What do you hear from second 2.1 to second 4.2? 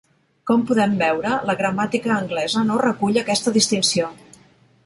anglesa no recull aquesta distinció.